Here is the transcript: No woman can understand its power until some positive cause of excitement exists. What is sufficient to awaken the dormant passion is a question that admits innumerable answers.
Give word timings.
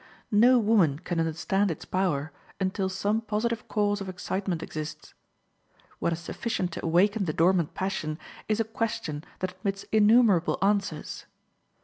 No 0.31 0.57
woman 0.57 0.97
can 0.97 1.19
understand 1.19 1.69
its 1.69 1.85
power 1.85 2.31
until 2.59 2.89
some 2.89 3.21
positive 3.21 3.67
cause 3.67 4.01
of 4.01 4.09
excitement 4.09 4.63
exists. 4.63 5.13
What 5.99 6.11
is 6.11 6.17
sufficient 6.17 6.71
to 6.71 6.83
awaken 6.83 7.25
the 7.25 7.33
dormant 7.33 7.75
passion 7.75 8.17
is 8.47 8.59
a 8.59 8.63
question 8.63 9.23
that 9.41 9.51
admits 9.59 9.83
innumerable 9.91 10.57
answers. 10.59 11.27